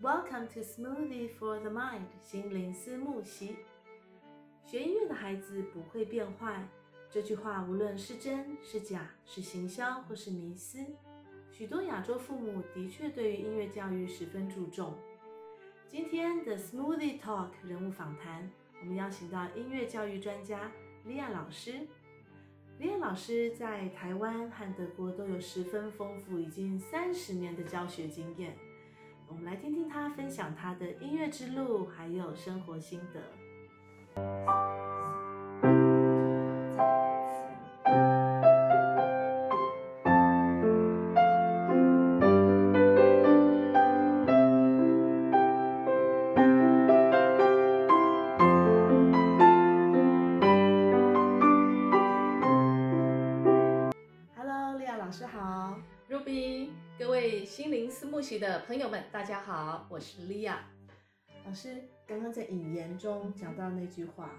[0.00, 3.56] ，Welcome to Smoothie for the Mind，心灵思慕席。
[4.64, 6.68] 学音乐的孩子不会变坏，
[7.10, 10.78] 这句话无论是真是假，是行销或是迷思，
[11.50, 14.94] 许多亚洲父母的确对于音乐教育十分注重。
[15.88, 18.48] 今天的 Smoothie Talk 人物访谈，
[18.80, 20.70] 我们邀请到音乐教育专家
[21.04, 21.86] 李亚老师。
[22.78, 28.56] 李亚老师在台湾和德国都有十分丰富、已经三十年的教学经验。
[29.30, 34.69] 我们来听听他分享他的音乐之路，还有生活心得。
[58.70, 60.64] 朋友们，大家好，我是莉亚
[61.44, 61.82] 老师。
[62.06, 64.30] 刚刚在引言中讲到那句话，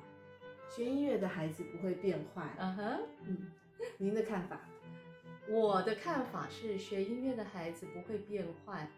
[0.70, 2.56] 学音乐的孩子不会变坏。
[2.58, 3.52] 嗯哼，嗯，
[3.98, 4.62] 您的看法？
[5.50, 8.90] 我的看法是，学音乐的孩子不会变坏，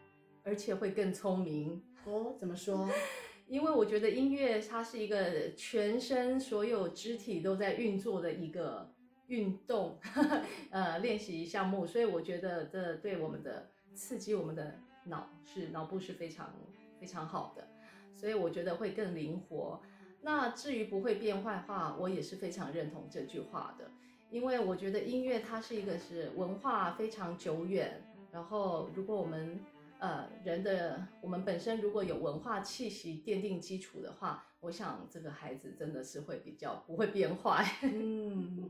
[0.43, 1.81] 而且会更聪明。
[2.05, 2.87] 哦，怎么说？
[3.49, 8.93] 因为我觉得音乐它是一个全身所有肢体都在运作的一个
[9.25, 9.99] 运动，
[10.69, 13.71] 呃，练习项目，所以我觉得这对我们的。
[13.95, 16.53] 刺激我们的脑是脑部是非常
[16.99, 17.67] 非常好的，
[18.15, 19.81] 所以我觉得会更灵活。
[20.21, 23.91] 那至于不会变坏的话，我也是非常认同这句话的，
[24.29, 29.59] 因为我觉得音乐它是一个是文化非常久远，然后如果我们
[29.99, 37.65] 呃人的我们本身如果有文化气息奠定基础的话，我想这个孩子真的是会比较不会变坏。
[37.83, 38.69] 嗯，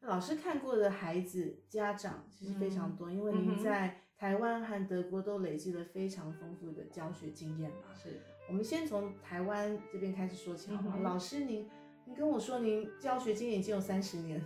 [0.00, 4.00] 老师看过的孩子家长其实非常多，嗯、因为您在。
[4.16, 7.94] 台湾和德国都累积了非常丰富的教学经验嘛。
[7.94, 10.94] 是，我们先从台湾这边开始说起好吗？
[10.96, 11.68] 嗯、老师您，
[12.04, 14.40] 您跟我说您教学经验已经有三十年，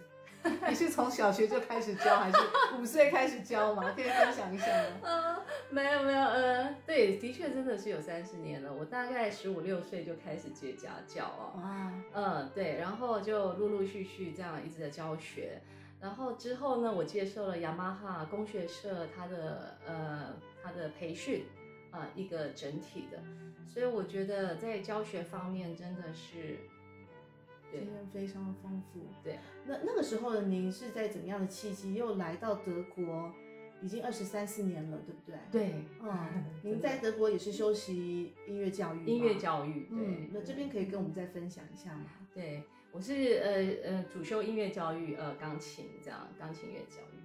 [0.68, 2.38] 你是从小学就开始教，还是
[2.80, 3.92] 五岁开始教吗？
[3.94, 5.00] 可以分享一下吗？
[5.04, 8.72] 呃，没有没有，呃，对，的确真的是有三十年了。
[8.72, 11.60] 我大概十五六岁就开始接家教哦。
[11.62, 15.60] 哇，嗯，对，然后就陆陆续续这样一直在教学。
[16.00, 21.44] 然后之后呢，我接受了雅马哈工学社它的呃它的培训，
[21.90, 23.22] 啊、呃、一个整体的，
[23.66, 26.58] 所以我觉得在教学方面真的是，
[27.70, 29.00] 经验非常的丰富。
[29.24, 33.32] 对，那那个时候的您是在怎么样的契机又来到德国？
[33.80, 35.38] 已经二十三四年了，对不对？
[35.52, 39.98] 对，嗯， 您在德国也是修习音乐教育，音乐教育，对。
[39.98, 42.06] 嗯，那这边可以跟我们再分享一下吗？
[42.34, 42.64] 对。
[42.98, 47.20] 我是呃呃主修音乐教育，呃钢琴这样，钢琴乐教育。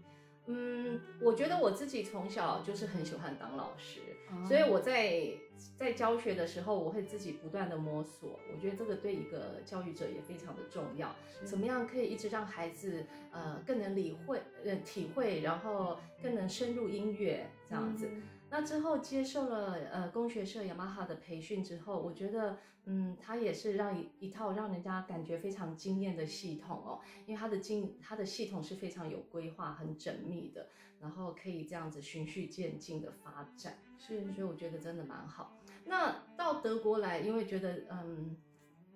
[0.46, 5.32] 嗯，我觉得我自己从小就是很喜欢当老师，哦、所以我在
[5.76, 8.40] 在教学的时候，我会自己不断的摸索。
[8.54, 18.10] 我觉得这个对一个教育者也非常的重要，是怎么样可以一直让孩子呃更能理会呃体会，然后更能深入音乐这样子。
[18.12, 18.22] 嗯
[18.54, 30.70] 那之后接受了呃工学社雅马哈的培训之后，我觉得嗯，它也是让一一套让人家感觉非常惊艳的系统哦，因为它的经它的系统是非常有规划、很缜密的，
[31.02, 35.58] 然后可以这样子循序渐进的发展，是，所以我觉得真的蛮好。
[35.84, 38.38] 那到德国来，因为觉得嗯，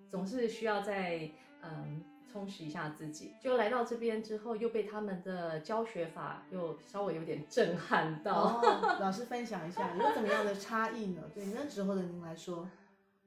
[0.08, 1.28] 总是需要在
[1.62, 2.04] 嗯。
[2.30, 8.60] 充实一下自己，就来到这边之后，又被他们的教学法又稍微有点震撼到。
[8.62, 11.22] 哦、老师分享一下， 有怎么样的差异呢？
[11.34, 12.68] 对那时候的您来说，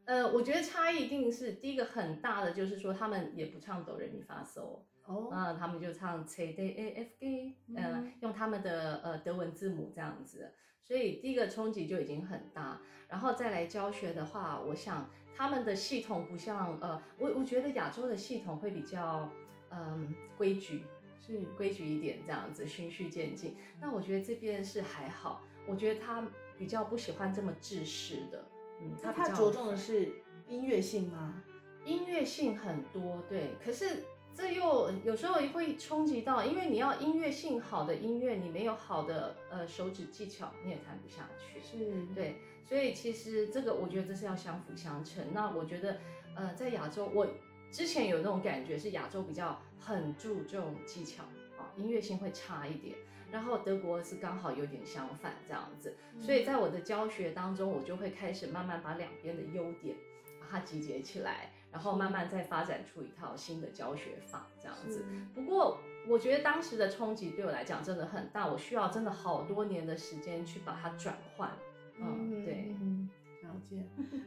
[0.06, 10.51] 呃，我觉得差异一定是第一个很大的，就是说他们也不唱哆来咪发嗦，哦，啊，他们就唱 C D A F G，嗯，用他们的呃德文字母这样子，
[10.91, 12.81] 所以第一个冲击就已经很大。
[13.07, 15.09] 然后再来教学的话，我想。
[15.34, 19.28] 他们的系统不像呃，我我觉得亚洲的系统会比较
[19.72, 20.83] 嗯规矩，
[21.25, 23.56] 是规矩一点这样子，循序渐进。
[23.80, 26.27] 那我觉得这边是还好，我觉得他
[26.60, 28.45] 比较不喜欢这么制式的，
[28.81, 30.12] 嗯，他他着重的是
[30.48, 31.42] 音乐性吗？
[31.86, 42.36] 音乐性很多，对，可是这又有时候会冲击到，因为你要音乐性好的音乐，你没有好的呃手指技巧，你也弹不下去，是对。
[42.66, 45.33] 所以其实这个，我觉得这是要相辅相成。
[45.33, 45.98] 那我觉得，
[46.36, 47.28] 呃，在亚洲，我
[47.69, 51.24] 之前有那种感觉是亚洲比较很注重技巧
[51.57, 52.95] 啊，音乐性会差一点。
[53.30, 55.98] 然后德国是刚好有点相反这样子。
[56.22, 59.95] 所以在我的教学当中，我就会开始慢慢把两边的优点
[60.39, 65.03] 把它集结起来，然后慢慢再发展出一套新的教学法这样子。
[65.33, 71.51] 不过我觉得当时的冲击对我来讲真的很大，我需要真的好多年的时间去把它转换。
[71.97, 73.09] 嗯，对，嗯，
[73.44, 73.85] 了解。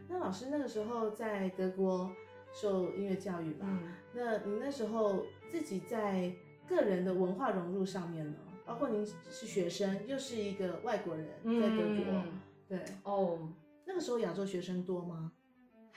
[0.08, 2.11] 那老师那个时候在德国
[2.52, 3.67] 受音乐教育吧？
[3.69, 6.32] 嗯，那你那时候自己在
[6.69, 8.37] 个人的文化融入上面呢？
[8.64, 13.38] 包括您是学生，又是一个外国人，在德国，嗯、对，哦，
[13.85, 15.32] 那个时候亚洲学生多吗？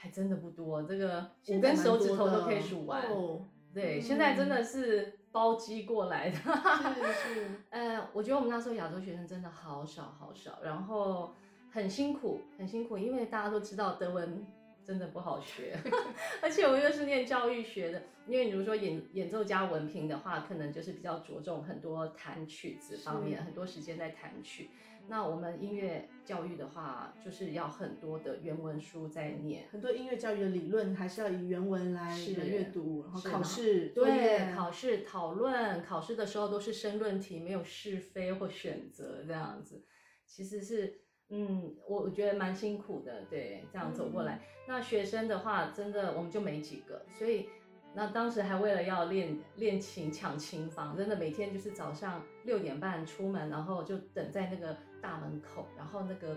[0.00, 3.02] 还真的不多，这个五根手指头都可以数完。
[3.10, 3.42] 哦，
[3.74, 6.36] 对，嗯、现在真的是包机过来的。
[6.36, 7.46] 是 是。
[7.70, 11.34] 呃，我觉得我们那时候亚洲学生真的好少好少，然后
[11.72, 14.46] 很辛苦很辛苦，因为大家都知道德文。
[14.88, 15.76] 真的不好学，
[16.40, 24.70] 而且我又是念教育学的，因为你比如说演演奏家文凭的话，可能就是比较着重很多弹曲子方面，很多时间在弹曲。
[25.06, 39.84] 那我们音乐教育的话，就是要很多的原文书在念，很多音乐教育的理论还是要以原文来阅读，然后考试，对，考试讨论，考试的时候都是申论题，没有是非或选择这样子，
[40.24, 41.02] 其实是。
[41.30, 44.36] 嗯，我我觉得蛮辛苦的，对，这样走过来。
[44.36, 47.48] 嗯、那学生的话，真的我们就没几个，所以
[47.94, 56.36] 那当时还为了要练练琴抢琴房，真的每天就是早上六点半出门，然后就等在那个大门口，然后那个。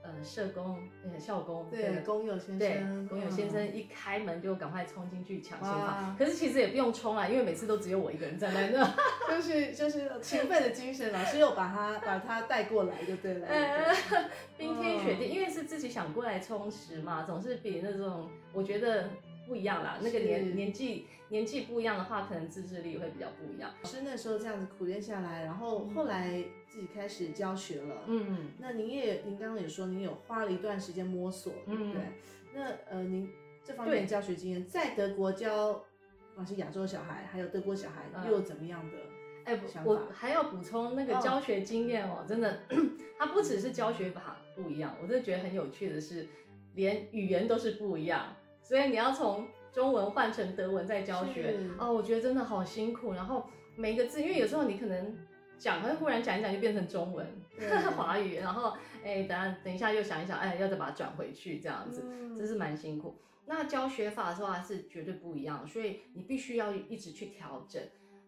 [0.00, 6.16] 呃，社工，呃，校工，对，工友先生，对，工友先生一开门就赶快冲进去抢琴房。
[6.16, 8.94] 可是其实也不用冲啊，因为每次都只有我一个人站在那。
[9.28, 13.46] 就是就是勤奋的精神，老师又把他把他带过来就对了。
[13.48, 13.94] 呃，
[14.56, 19.10] 冰天雪地，因为是自己想过来充实嘛，总是比那种我觉得
[19.46, 19.98] 不一样啦。
[20.00, 23.70] 那个年年纪年纪不一样的话，可能自制力会比较不一样。
[23.82, 26.44] 老师那时候这样子苦练下来，然后后来。
[26.68, 32.02] 自己开始教学了，嗯，那您也，您刚刚也说您有花了一段时间摸索，对不对？
[32.54, 33.28] 那呃，您
[33.64, 38.98] 这方面的教学经验，在德国教，不管是亚洲小孩，还有德国小孩，又有怎么样的？
[39.44, 42.60] 哎，我还要补充那个教学经验哦，真的，
[43.18, 46.28] 它不只是教学法不一样，我真的觉得很有趣的是，
[46.74, 53.14] 连语言都是不一样，所以你要从中文换成德文再教学，哦，我觉得真的好辛苦。
[53.14, 55.16] 然后每一个字，因为有时候你可能。
[55.58, 57.26] 讲，会忽然讲一讲就变成中文、
[57.96, 62.02] 华语，然后哎，等下等一下又想一想，哎，要再把它转回去，这样子，
[62.36, 63.16] 真是蛮辛苦。
[63.46, 67.82] 那教学法的话是绝对不一样，所以你必须要一直去调整。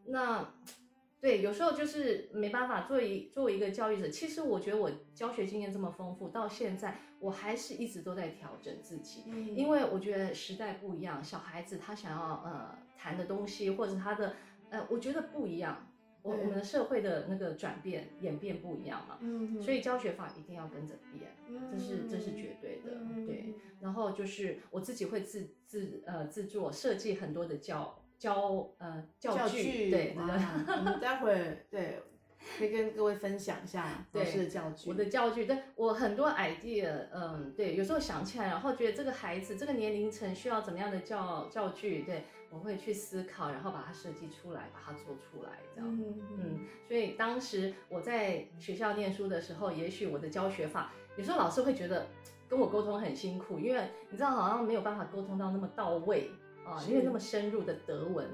[0.07, 0.55] 那
[1.21, 2.81] 对，有时候就是没办法。
[2.81, 9.25] 作为作为一个教育者，其实我觉得我教学经验这么丰富，到现在我还是一直都在调整自己，
[9.55, 14.35] 因为我觉得时代不一样，小孩子他想要呃谈的东西，或者他的
[14.71, 15.87] 呃，我觉得不一样。
[16.23, 21.31] 我我们的社会的那个转变演变不一样嘛，嗯，所以教学法一定要跟着变，
[21.71, 23.55] 这是这是绝对的，对。
[23.81, 32.01] 然后就是我自己会自自呃自作设计很多的教教呃教具，对，我们待会对
[32.59, 34.91] 可以跟各位分享一下老师的教具。
[34.91, 42.25] 我的教具，对，我很多 idea，嗯，对，有时候想起来，然后觉得这个孩子这个年龄层需要怎么样的教教具，对。
[42.51, 45.89] 我会去思考，然后把它设计出来，把它做出来，这样。
[45.89, 52.07] 嗯，嗯，所以当时我在学校念书的时候，也许我的教学法，有时候老师会觉得
[52.49, 56.31] 跟我沟通很辛苦，因为你知道好像没有办法沟通到那么到位
[56.67, 58.29] 啊，因为那么深入的德文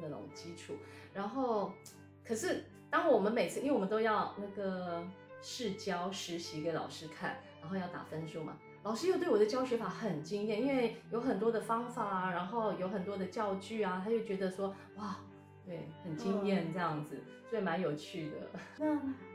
[0.00, 0.74] 那种基础。
[1.12, 1.72] 然后，
[2.24, 5.04] 可是当我们每次，因为我们都要那个
[5.42, 8.56] 试教实习给老师看，然后要打分数嘛。
[8.86, 15.16] 老师又对我的教学法很惊艳，因为有很多的方法啊，然后有很多的教具啊，他就觉得说哇，
[15.64, 18.48] 对，很惊艳这样子，所以蛮有趣的。
[18.78, 18.86] 那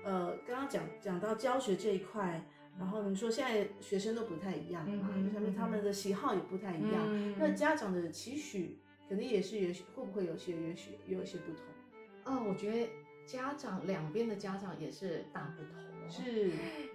[0.10, 2.42] 呃，刚刚讲讲到教学这一块，
[2.80, 8.80] 然后你说现在学生都不太一样嘛，他们他们的喜好也不太一样，嗯、那家长的期许
[9.10, 11.66] 肯定也是也许会不会有些也许也有些不同？
[12.24, 12.90] 哦，我觉得
[13.26, 15.82] 家长两边的家长也是大不同。
[16.10, 16.52] 是，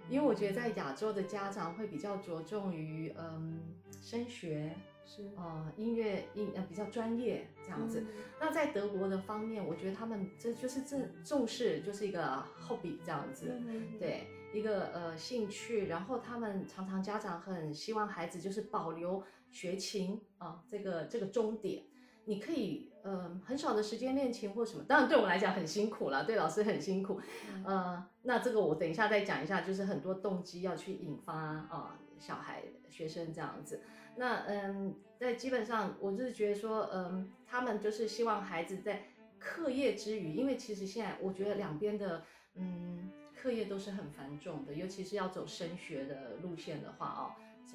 [0.09, 3.59] 因为我觉得在亚洲的家长会比较着重于嗯
[4.01, 4.73] 升学，
[5.05, 8.01] 是啊、呃、音乐音呃比较专业这样子。
[8.01, 8.07] 嗯、
[8.39, 15.87] 那在德国的方面，我觉得他们这就是这重视就是一个 hobby 这样子，嗯、对一个呃兴趣。
[15.87, 21.83] 然后他们常常家长很希望孩子就是保留学琴啊、呃、这个这个终点。
[22.25, 27.21] 你可以，呃，很少的时间练琴或什么，当然对我们来讲很辛苦了，对老师很辛苦，
[27.63, 33.81] 呃，那这个我等一下再讲一下，就是很多动机要去引发啊、呃，小孩学生这样子，
[34.17, 39.05] 那嗯，在基本上我就是觉得说，嗯，他们就是希望孩子在
[39.39, 47.21] 课业之余，因为其实现在我觉得两边的，嗯，课业都是很繁重的，尤其是要走升学的路线的话哦，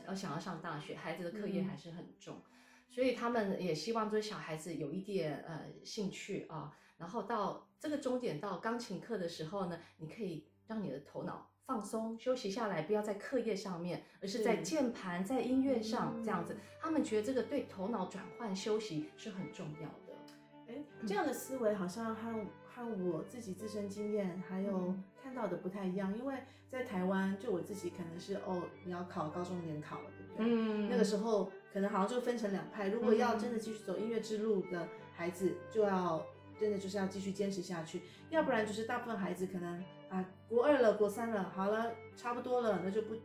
[0.07, 2.37] 要想要上大学，孩子的课业还是很重。
[2.37, 2.53] 嗯
[2.93, 16.55] 所以他们也希望这小孩子有一点呃兴趣啊，然后到这个终点到钢琴课的时候呢，你可以让你的头脑放松休息下来，不要在课业上面，而是在键盘、在音乐上这样子。
[16.79, 20.13] 他们觉得这个对头脑转换休息是很重要的。
[20.69, 26.35] 哎，这样的思维好像和和我自己自身经验还有看到的不太一样，因为
[26.69, 30.11] 在台湾，就我自己可能是哦，你要考高中联考了？
[30.39, 36.25] 嗯，那个时候可能好像就分成两派，如果要真的继续走音乐之路的孩子，就要。
[36.61, 43.17] 真的就是要继续坚持下去，要不然就是大部分孩子可能啊，国二了，国三了，好了，差不多了，那就不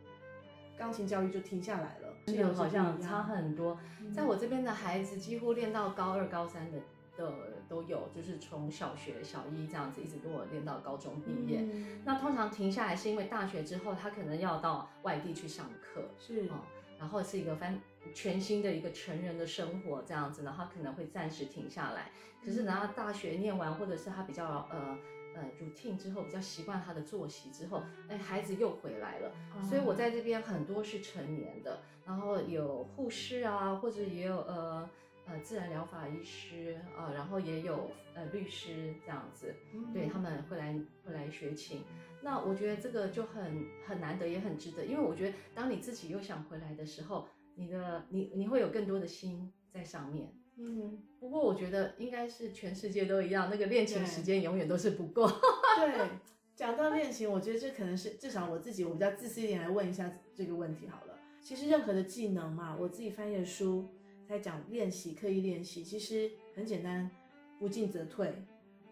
[0.76, 2.08] 钢琴教育就停下来了。
[2.26, 3.78] 是的，好像差很多。
[4.00, 6.78] 嗯、在我这边的孩子，几乎练到高二、高三的
[7.16, 7.32] 的
[7.68, 11.60] 都有，就是从小学小一这样子一直跟我练到高中毕业。
[11.60, 16.50] 嗯、那通常停下来是因为大学之后他可能要到外地去上课，是、嗯、
[16.98, 17.78] 然后是一个翻。
[18.14, 22.10] 全新的一个成人的生活这样子呢，他可能会暂时停下来。
[22.42, 24.96] 可是等他大学念完，或者是他比较呃
[25.36, 29.30] 呃 routine 之后，比较习惯他的作息之后，哎，孩子又回来了。
[29.62, 34.88] 所以我在这边很多是成年的，然后有护士啊，或者也有呃
[35.26, 39.54] 呃自然疗法医师啊，然后也有呃律师这样子，
[39.92, 40.72] 对，他们会来
[41.04, 41.84] 会来学琴。
[42.22, 47.26] 那我觉得这个就很很难得，也很值得，因为我觉得当你自己又想回来的时候。
[47.60, 55.26] 你的你你会有更多的心在上面，嗯，不过我觉得应该是全世界都一样，那个练琴时间永远都是不够。
[55.26, 56.08] 对，
[56.54, 61.18] 讲到练琴，我觉得这可能是至少我自己，我比较自私一点来问一下这个问题好了。
[61.40, 63.88] 其实任何的技能嘛，我自己翻译的书
[64.28, 67.10] 在讲练习，刻意练习，其实很简单，
[67.58, 68.32] 不进则退。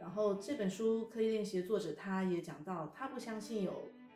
[0.06, 3.72] 然后这本书刻意练习的作者他也讲到，他不相信有，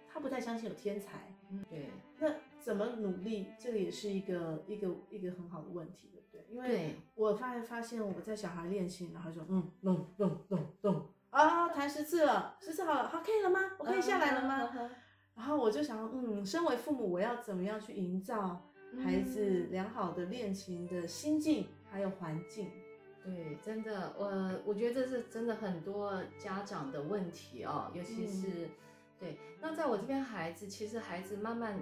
[0.09, 1.35] 他不太相信有天才。
[1.51, 2.29] 嗯，对，那。
[2.61, 3.47] 怎么努力？
[3.59, 6.55] 这个也是一个一个一个很好的问题，对不对？
[6.55, 13.61] 因为我发现发现我在小孩练琴，然后就嗯咚咚咚咚啊，弹十次了，十次好了，好可以了吗？
[13.79, 14.91] 我可以下来了吗？Uh.
[15.35, 18.61] 然后我就想，嗯，身为父母，我要怎么样去营造
[19.03, 22.71] 孩子良好的练琴的心境还有环境？
[23.25, 28.71] 对，真的，我我觉得这是真的很多家长的问题哦，尤其是、嗯、
[29.19, 29.39] 对。
[29.61, 31.79] 那在我这边，孩子其实孩子慢慢。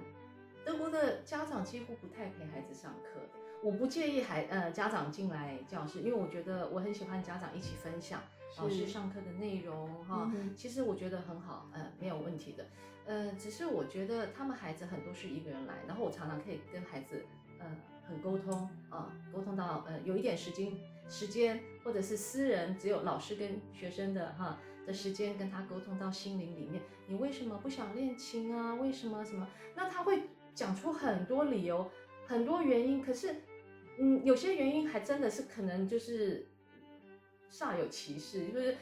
[0.65, 8.21] 德国的家长几乎不太陪孩子上课的，我不介意孩呃家长进来教室，因为我觉得我很喜欢家长一起分享
[8.57, 12.65] 老师上课的内容哈，其实我觉得很好，呃没有问题的，
[13.05, 17.25] 呃只是我觉得他们孩子很多是一个人来，然后我常常可以跟孩子
[17.57, 17.65] 呃
[18.07, 20.71] 很沟通啊，沟通到呃有一点时间
[21.09, 28.75] 时间或者是私人只有老师跟学生的哈的时间跟他沟通到心灵里面，你为什么不想练琴啊？
[28.75, 29.47] 为什么什么？
[29.75, 30.21] 那他会。
[30.55, 31.89] 讲出很多理由，
[32.27, 33.33] 很多原因，可是，
[33.97, 36.45] 嗯，有些原因还真的是可能就是
[37.49, 38.75] 煞有其事，就是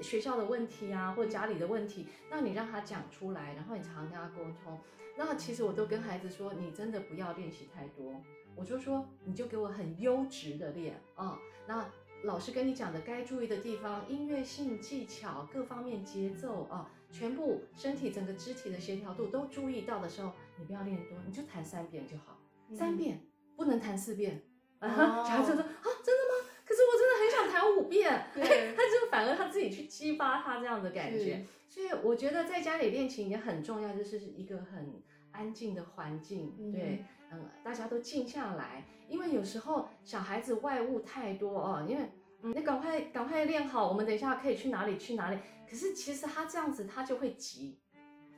[0.00, 4.78] 学校的问题啊，或家里的问题，那你让他讲出来，然后你常常跟他沟通，
[5.16, 8.14] 那其实我都跟孩子说，你真的不要练习太多，
[8.54, 11.36] 我就说你就给我很优质的练啊，
[11.68, 11.88] 那
[12.24, 16.90] 老师跟你讲的该注意的地方，音乐性、技巧各方面、节奏啊。
[17.10, 23.24] 全部身体整个肢体的协调度都注意到的时候，你不要练多，你就弹三遍就好，嗯、三遍
[23.56, 24.42] 不能弹四遍。
[24.78, 26.50] 小孩子说啊，真的吗？
[26.66, 28.30] 可是我真的很想弹五遍。
[28.34, 28.42] 对，
[28.76, 31.46] 他就反而他自己去激发他这样的感觉。
[31.66, 36.54] 所以我觉得在家里练琴也很重要，就是一个很安静的环境。
[36.58, 42.08] 嗯、对，嗯，大家都静下来，因为有时候小孩子外物太多哦，因为。
[42.40, 45.40] 嗯，你赶快赶快练好，我们等一下可以去哪里去哪里。
[45.68, 47.80] 可是其实他这样子，他就会急，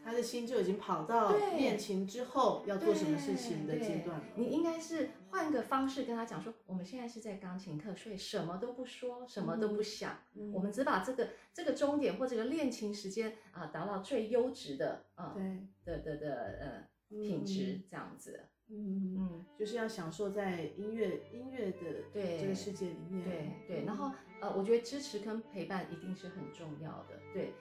[0.03, 4.25] 他的心就已经跑到练琴之后要做什么事情的阶段了。
[4.37, 18.49] 你应该是换个方式跟他讲说，我们现在是在钢琴课，所以什么都不说，什么都不想，嗯、我们只把这个这个终点或这个练琴时间啊达到最优质的啊对的的的呃品质这样子。
[18.73, 23.33] 嗯嗯，就是要享受在音乐音乐的这个世界里面，对
[23.67, 23.85] 对，对。
[23.85, 27.53] 然后呃，我觉得支持跟陪伴一定是很重要的，对。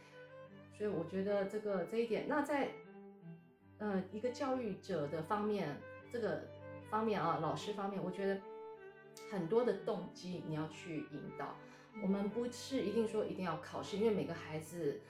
[0.78, 2.70] 所以我觉得这个这一点，那在
[3.80, 5.78] 呃一个教育者的方面，
[6.12, 6.48] 这个
[6.90, 8.40] 方面啊，老师方面，我觉得
[9.32, 11.56] 很多的动机你要去引导。
[12.04, 15.02] 我们不是一定说一定要考试，因为每个孩子。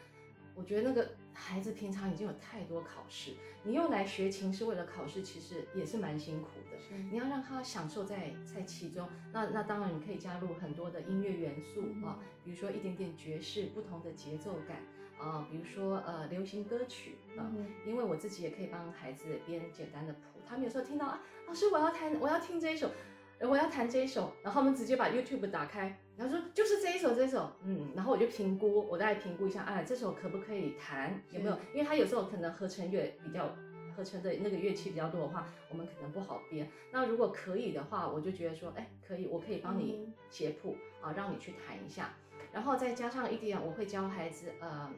[0.59, 3.31] 我觉得那个孩子平常已经有太多考试，
[3.63, 6.77] 你又来学琴是为了考试，其实也是蛮辛苦的。
[7.11, 14.77] 你要让他享受在在其中，那那当然你可以加入很多的音乐元素啊，比如说一点点爵士，不同的节奏感。
[15.19, 17.51] 啊，比如说呃流行歌曲啊，
[17.85, 22.89] 因为我自己也可以帮孩子编简单的谱，他们有时候听到啊，老师我要弹，我要听这一首，
[23.47, 25.97] 我要弹这一首，然后他们直接把 YouTube 打开。
[26.17, 31.21] 然后说就是这一首这一首，嗯，然后我就评估，我再评估一下，哎，这首可不可以弹？
[31.31, 31.57] 有没有？
[31.73, 33.55] 因为他有时候可能合成乐比较
[33.95, 36.69] 合成的那个乐器比较多的话，我们可能不好编。
[36.91, 42.13] 那如果可以的话，我就觉得说，哎，可以，我可以帮你写谱啊，让你去弹一下，
[42.51, 44.91] 然后再加上一点，我会教孩子呃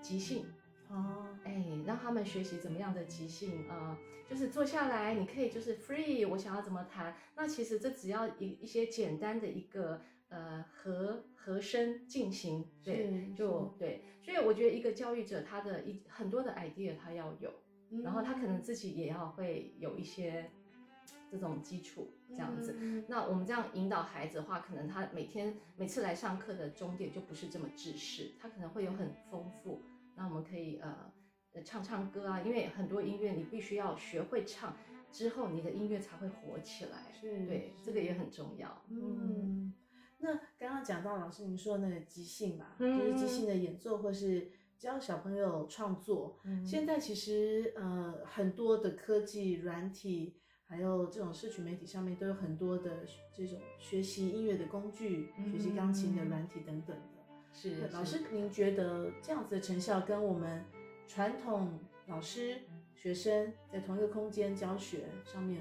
[0.00, 0.46] 即兴。
[0.92, 7.16] 哦，哎，让他们学习怎么样的即兴啊、呃，就是坐下来，你可以就是 free，我想要怎么弹。
[7.34, 14.04] 那其实这只要一一些简单的一个呃和和声进行，对，就对。
[14.22, 17.50] 所以我觉得一个教育者他的一很多的 idea 他要有，
[17.90, 20.50] 嗯、然后他可能自己也要会有一些
[21.30, 22.76] 这种基础这样子。
[22.78, 29.82] 嗯、那我们这样引导孩子的话，可能他每天每次来上课的终点就不是这么制式，他可能会有很丰富。
[30.16, 31.12] 那我们可以呃
[31.64, 34.76] 唱唱歌啊，因为很多音乐你必须要学会唱
[35.10, 37.12] 之后，你的音乐才会火起来。
[37.12, 38.82] 是，对，这个也很重要。
[38.88, 39.72] 嗯，
[40.18, 46.38] 那刚刚讲到老师您说的那个即兴吧，嗯、就是即兴的演奏或是教小朋友创作。
[46.44, 53.04] 嗯、现在其实呃很多的科技软体，还有这种社群媒体上面都有很多的
[53.36, 56.96] 这种学习音乐的工具，嗯、学习钢琴的软体等等。
[56.96, 57.21] 是，
[57.54, 60.64] 是老师，您觉得这样子的成效跟我们
[61.06, 62.58] 传统老师
[62.96, 65.60] 学生在同一个空间教学上面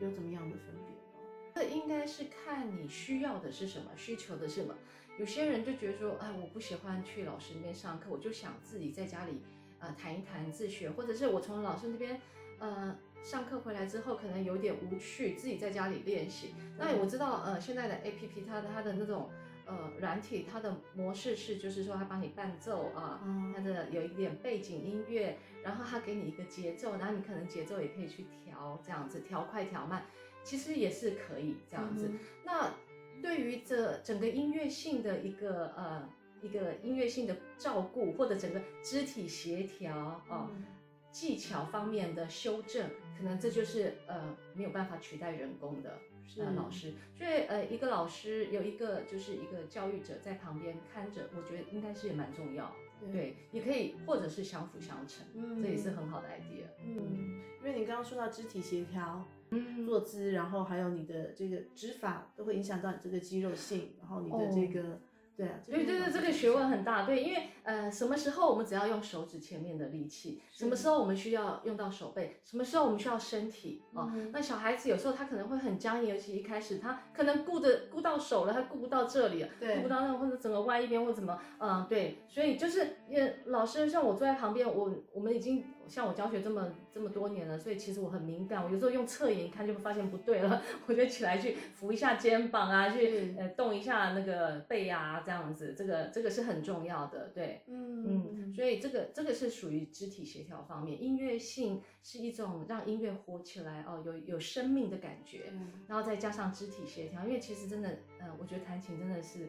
[0.00, 1.52] 有怎么样的分别呢？
[1.54, 4.74] 这应该是看你需要的是什么，需求的是什么。
[5.18, 9.40] 有些人就觉得说，哎，我不喜欢去老师那边上课，我就想自己在家里
[9.78, 12.20] 呃弹一谈自学，或者是我从老师那边
[12.58, 16.54] 呃上课回来之后，可能有点无趣，自己在家里练习。
[16.76, 19.30] 那我知道呃现在的 APP 它的它的那种。
[19.72, 23.22] 呃，软体它的模式是，就是说它帮你伴奏啊，
[23.56, 30.04] 它的有一点背景音乐，然后它给你一个节奏，然后你可能节奏也可以去调，这样子调快调慢，
[30.44, 32.08] 其实也是可以这样子。
[32.08, 32.74] 嗯、那
[33.22, 36.06] 对于这整个音乐性的一个呃
[36.42, 40.64] 一个音乐性的照顾，或者整个肢体协调啊、呃嗯、
[41.10, 45.98] 技巧方面的修正，可能这就是呃没有办法取代人工的。
[46.38, 65.00] 呃，老师，所以呃，一个老师有一个就是一个教育者在旁边看着，我觉得应该是也蛮重要，对，对，也可以或者是相辅相成，嗯，这也是很好的 idea，嗯，因为你刚刚说到肢体协调，嗯，坐姿，然后还有你的这个指法都会影响到你这个肌肉性，然后你的这个。
[65.32, 67.04] 哦对啊，对对对，这个学问很大。
[67.04, 74.04] 对，因为呃，什么时候我们只要用手指前面的力气，什么时候我们需要用到手背，什么时候我们需要身体啊？
[74.04, 85.64] 哦嗯、那小孩子有时候他可能会很僵硬，尤其一开始他可能顾着顾到手了，他顾不到这里顾不到那个或者整个歪一边或者怎么，嗯，对，所以就是也老师像我坐在旁边，我我们已经。
[85.88, 88.64] 像我教学这么这么多年了，所以其实我很敏感。
[88.64, 107.88] 我有时候用侧眼一看就会发现不对了， 我就起来去扶一下肩膀啊，去呃动一下那个背啊，这样子，这个这个是很重要的，对，嗯嗯，所以这个这个是属于肢体协调方面，音乐性是一种让音乐活起来哦，有有生命的感觉，嗯、然后再加上肢体协调，因为其实真的，
[108.20, 109.48] 呃，我觉得弹琴真的是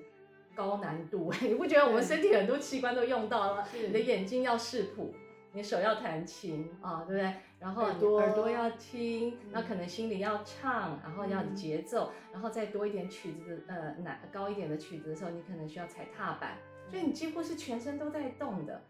[0.56, 3.68] 高难度， 你不觉得我们身体很多器官都用到了？
[3.86, 5.14] 你的眼睛要视谱。
[5.54, 7.34] 你手要弹琴啊，对不对？
[7.60, 16.58] 然后你耳朵要听，那可能心里要唱，然后要节奏，然后再多一点曲子的呃，难高一点的曲子的时候，你可能需要踩踏板，
[16.90, 18.82] 所以你几乎是全身都在动的，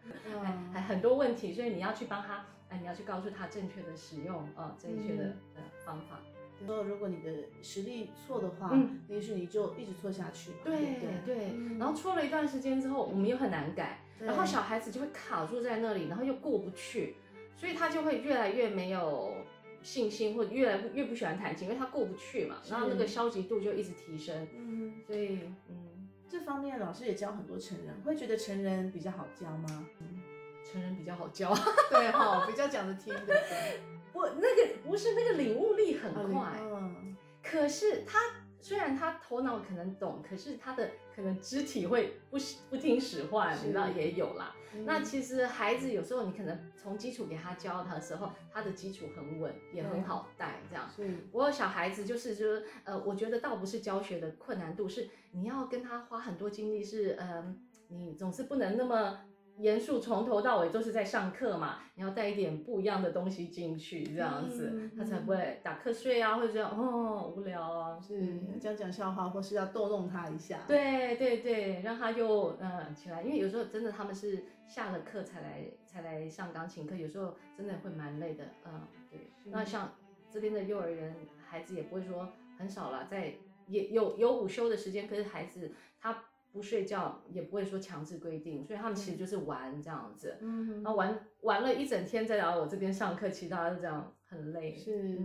[0.42, 5.24] 还还很多问题，所以你要去帮他，哎，你要去告诉他正确的使用啊，正确的
[5.54, 6.18] 呃方法。
[6.66, 7.30] 说如果你的
[7.62, 10.76] 实力错的话，嗯，也许你就一直错下去对。
[10.76, 14.00] 对对，然后错了一段时间之后，我们又很难改。
[14.20, 17.16] 然后小孩子就会卡住在那里，然后又过不去，
[17.56, 19.34] 所以他就会越来越没有
[19.82, 22.56] 信心，或者越来越不喜欢弹琴，因为他过不去嘛。
[22.70, 24.46] 然后那个消极度就一直提升。
[24.56, 29.86] 嗯，所以嗯，这方面老师也教很多成人，会觉得成人比较好教吗？
[30.00, 30.22] 嗯，
[30.64, 31.54] 成人比较好教，
[31.90, 33.42] 对哈，比较讲得听的。
[34.12, 38.18] 不，那个不是那个领悟力很快，嗯，可是他。
[38.64, 42.38] 虽然他头脑可能懂，可是他的可能肢体会不
[42.70, 44.56] 不听使唤，是你知道也有啦。
[44.72, 50.88] 嗯、那其实孩子有时候你可能从基础给他教他的时候，他的基础很稳，也很好带这样。
[50.96, 57.56] 是不过小孩子就是就是呃，我觉得倒不是教学的困难度，是你要跟他花很多精力，是嗯、呃，
[57.88, 59.20] 你总是不能那么。
[59.58, 70.64] 严肃从头到尾都是在上课嘛，你要带一点不一样的东西进去，这样子、嗯、他才不会打瞌睡啊，或者这样哦无聊啊，是讲讲笑话，或是要逗弄他一下。
[70.66, 79.30] 对对对，让他又嗯起来，因为有时候真的他们是下了课才来才来上钢琴课，有时候真的会蛮累的，嗯对。
[79.44, 79.92] 那像
[80.30, 81.14] 这边的幼儿园
[81.46, 83.32] 孩子也不会说很少了，在
[83.68, 85.72] 也有有午休的时间，可是孩子。
[86.06, 86.22] 他
[86.54, 95.18] 不睡觉也不会说强制规定，所以他们其实就是玩这样子，嗯，然后玩玩了一整天再来我这边上课，其他就这样很累，是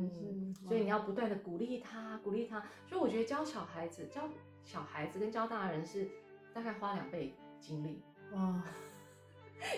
[0.67, 4.27] 所以你要不断的鼓励他，鼓励他，所以我觉得教小孩子教
[4.63, 6.07] 小孩子跟教大人是
[6.51, 8.01] 大概花两倍精力，
[8.33, 8.63] 哇。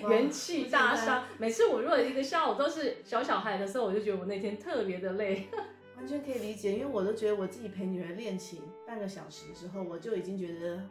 [0.08, 1.26] 元气大伤。
[1.38, 5.50] 每次我如果一个下午都是小小孩的时候，我就觉得我那天特别的累。
[5.98, 10.84] 完全可以理解，因为我都觉得我自己陪女儿练琴半个小时之后，我就已经觉得哇，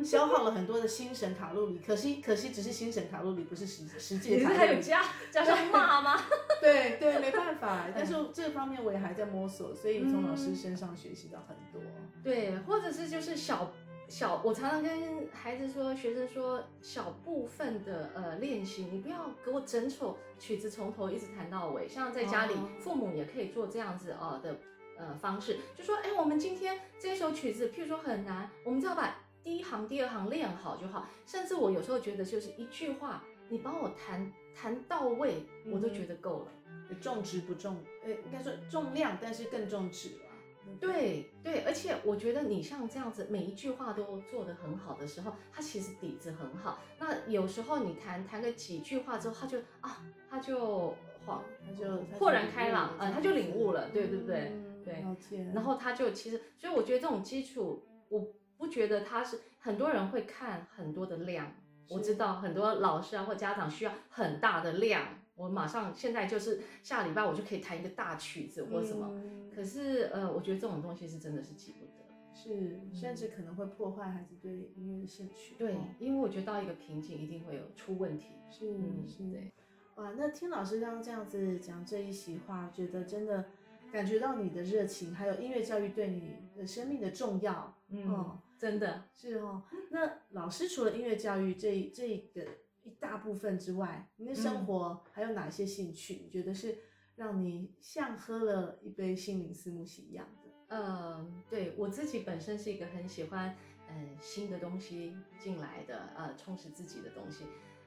[0.04, 1.80] 消耗了很多的心神卡路里。
[1.84, 4.58] 可惜，可惜只是心神卡路里，不是实实际的卡路里。
[4.58, 6.20] 还有加加上骂吗？
[6.60, 7.86] 对对，没办法。
[7.94, 11.80] 但是这方面我也还在摸索，所以从老师身上学习到很多。
[12.22, 13.70] 对，或者是就是小。
[14.08, 21.88] 小，我常常跟孩子说，学生说，小部分的呃练习，你不要给我整首曲子从头一直弹到尾。
[21.88, 24.58] 像在家里，父母也可以做这样子啊的
[24.98, 31.08] 呃方式，就说，哎，我们今天这首曲子，譬如说很难，我们只要把第一行、第二行练好就好。
[31.26, 36.52] 甚至我有时候觉得，就是一句话，你帮我弹弹到位，我都觉得够了。
[37.00, 40.24] 重质不重，呃，应该说重量，但是更重质了。
[40.78, 46.80] 对对，而且我觉得你像这样子，每一句话都做得很好的时候，他其实底子很好。
[46.98, 50.94] 那有时候你弹弹个几句话之后，他就啊，他就
[51.26, 54.52] 恍，他就豁然开朗，呃，他就领悟了，对对不对？
[54.84, 55.04] 对。
[55.54, 58.26] 然后他就其实，所以我觉得这种基础，我
[58.60, 61.50] 不觉得他是很多人会看很多的量。
[61.88, 65.02] 我知道很多老师啊或家长需要很大的量。
[65.34, 75.54] 我马上现在就是下礼拜我就可以弹一个大曲子或什么，嗯、可是呃，我觉得这种东西是真的是急不得，是甚至可能会破坏孩子对音乐的兴趣。
[75.56, 78.34] 对，因为我觉得到一个瓶颈一定会有出问题。
[78.50, 79.38] 是，嗯、是，的。
[79.94, 83.46] 哇，那听老师刚刚这样子讲这一席话，觉得真的
[83.90, 87.74] 感觉到你的热情，还有音乐教育对你的生命的重要。
[87.88, 89.64] 嗯，哦、真的是哦。
[89.90, 92.46] 那老师除了音乐教育这这一个。
[92.82, 96.14] 一大部分之外，你的生活还有哪些兴趣？
[96.14, 96.78] 嗯、你觉得是
[97.14, 100.74] 让你像喝了一杯心灵思慕洗一样的？
[100.74, 103.54] 呃，对我自己本身是一个很喜欢
[103.90, 107.44] 嗯新的东西进来的，呃，充实自己的东西。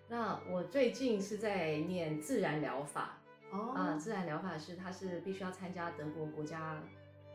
[0.07, 3.19] 那我最近是在念自然疗法，
[3.51, 6.83] 哦，啊、呃，自然疗法是它是必须要参加德国国家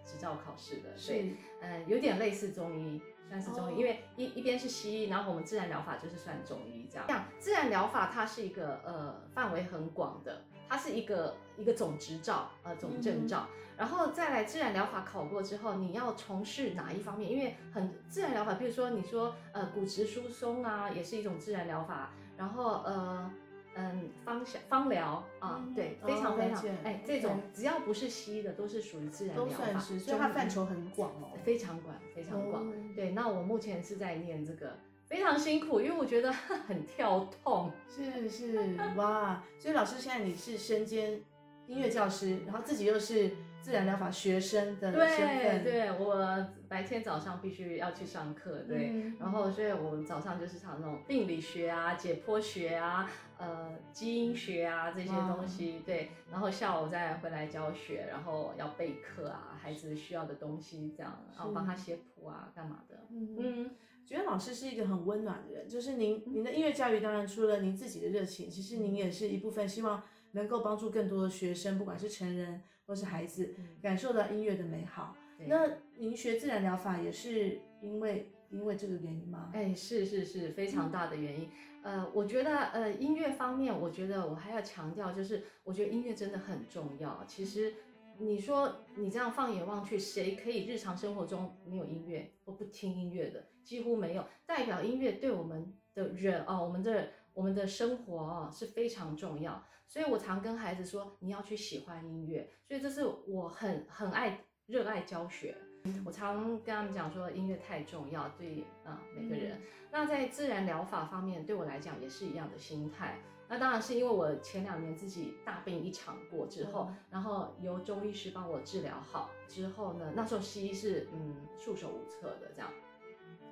[0.09, 3.03] 执照考试的，是，呃，有点类似中医。
[3.29, 7.05] 算是中医，因为一一边是西医，然后我们自然疗法就是算中医这样。
[7.07, 17.31] 这样自然疗法，它是一个呃范围很广的，它是一个一个总执照呃总证照，嗯、然后再来自然疗法考过之后，你要从事哪一方面？
[17.31, 23.31] 因为很自然疗法，比如说你说呃骨质疏松啊，也是一种自然疗法，然后呃。
[23.79, 32.67] 嗯，芳香芳疗啊，对，非常非常，哎，这种只要不是西医的，都是属于自然疗法，所以它范畴很广哦，非常广，非常广。
[32.97, 36.33] 对，那我目前是在念这个，非常辛苦，因为我觉得
[36.67, 37.71] 很跳痛。
[37.89, 41.21] 是是，哇，所以老师现在你是身兼
[41.67, 43.31] 音乐教师，然后自己又是。
[43.69, 63.71] 自然疗法学生的身份，对，对我白天早上必须要去上课，对，嗯、然后所以我们早上就是上那种病理学啊、解剖学啊、呃基因学啊这些东西，哇对，然后下午再回来教学，然后要备课啊，孩子需要的东西这样，然后帮他写谱啊，干嘛的，嗯，嗯。
[64.07, 72.63] 觉得老师是一个很温暖的人，就是您您的音乐教育当然除了您自己的热情，其实您也是一部分希望能够帮助更多的学生，不管是成人。
[72.89, 79.51] 或是孩子感受到音乐的美好，嗯、那您学自然疗法也是因为因为这个原因吗？
[79.53, 81.51] 哎，是是是，非常大的原因。
[81.83, 87.23] 嗯、呃，我觉得呃音乐方面，我觉得我还要强调，就是我觉得音乐真的很重要。
[87.27, 87.75] 其实
[88.17, 93.49] 你说你这样放眼望去，谁可以日常生活中没有音乐或不听音乐的？
[93.63, 94.25] 几乎没有。
[94.47, 99.65] 代表音乐对我们的人哦，我们的我们的生活哦是非常重要。
[99.87, 102.51] 所以我常跟孩子说，你要去喜欢音乐。
[102.67, 105.57] 所以这是我很很爱热爱教学。
[106.05, 109.61] 我常跟他们讲说，音乐太重要，对啊、呃、每个人。
[109.93, 113.21] 那在自然疗法方面，对我来讲也是一样的心态。
[113.49, 122.69] 那当然是因为我前两年自己大病一场过之后，然后由中医师帮我治疗好之后呢，那时候西医是嗯束手无策的这样。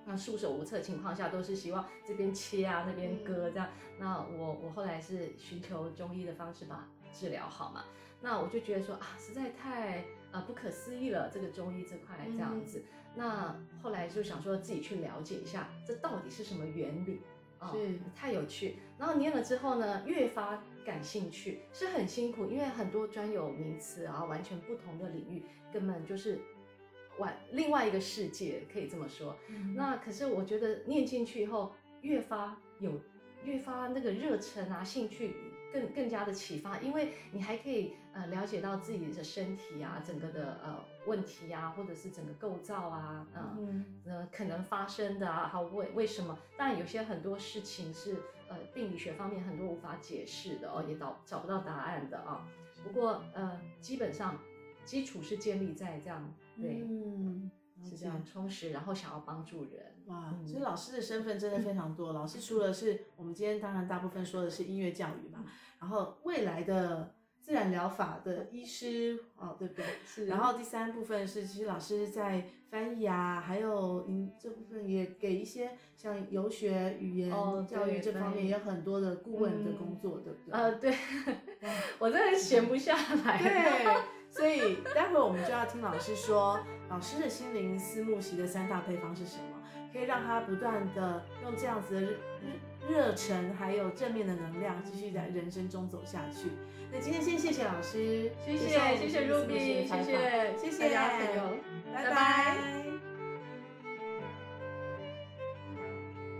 [0.09, 3.69] 那束手无策的情况下，都是希望这边切啊，那边割这样。
[3.99, 7.85] 那我我后来是寻求中医的方式把治疗好嘛。
[8.21, 12.85] 那我就觉得说啊，实在太啊不可思议了，这个中医这块这样子。
[13.17, 17.21] 那后来就想说自己去了解一下，这到底是什么原理
[17.59, 17.73] 啊？
[17.73, 18.79] 是太有趣。
[18.97, 25.43] 然后念了之后呢，越发感兴趣，是很辛苦，因为很多专有名词啊，完全不同的领域，
[25.73, 26.39] 根本就是。
[27.19, 29.37] 外另外一个世界，可以这么说。
[29.49, 33.01] 嗯、那可是我觉得念进去以后，越发有
[33.45, 35.35] 越发那个热忱啊，兴趣
[35.73, 46.39] 更更加的启发，因为你还可以呃了解到自己的身体啊，整个的呃问题啊，或者是整个构造啊，呃、嗯呃可能发生的啊，还有为为什么？
[46.57, 48.17] 当然有些很多事情是
[48.49, 52.47] 呃病理学方面很多无法解释的哦，也找找不到答案的啊。
[52.85, 54.39] 不过呃基本上。
[54.87, 57.51] 基础是建立在这样，对，嗯，
[57.83, 59.95] 是这样充实，然后想要帮助人。
[60.07, 62.13] 哇，所以老师的身份真的非常多。
[62.13, 65.45] 老师除了是我们今天当然大部分说的是音乐教育嘛，
[65.81, 69.85] 然后未来的自然疗法的医师哦，对不对？
[70.05, 70.27] 是。
[70.27, 77.31] 然后第三部分是其实老师在翻译啊，还有您这部分也给一些像游学语言
[77.67, 80.53] 教育这方面也有很多的顾问的工作，对不对？
[80.53, 80.95] 呃，对，
[81.99, 83.39] 我真的闲不下来。
[83.43, 83.97] 对。
[84.29, 96.49] 所以待会儿我们就要听老师说，老师的心灵思慕习的三大配方是什么，可以让他不断的用这样子的热热忱，还有正面的能量，继续在人生中走下去。
[96.93, 101.57] 那今天先谢谢老师，谢谢谢谢 Ruby，谢谢谢谢大家朋友，
[101.97, 102.57] 拜拜。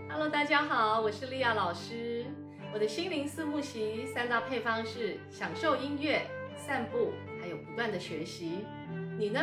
[0.07, 2.25] Hello，大家好，我是莉亚老师，
[2.71, 6.21] 我的心灵四慕习三大配方是享受音乐、
[6.55, 7.11] 散步。
[7.41, 8.65] 还有不断的学习，
[9.17, 9.39] 你呢？